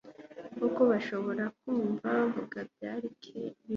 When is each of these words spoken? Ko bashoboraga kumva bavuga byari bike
Ko 0.75 0.81
bashoboraga 0.91 1.53
kumva 1.59 2.05
bavuga 2.17 2.57
byari 2.73 3.05
bike 3.15 3.33